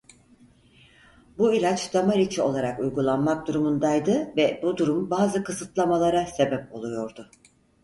Bu 1.37 1.53
ilaç 1.53 1.93
damar 1.93 2.17
içi 2.17 2.41
olarak 2.41 2.79
uygulanmak 2.79 3.47
durumundaydı 3.47 4.35
ve 4.35 4.59
bu 4.63 4.77
durum 4.77 5.09
bazı 5.09 5.43
kısıtlamalara 5.43 6.25
sebep 6.25 6.73
oluyordu. 6.75 7.29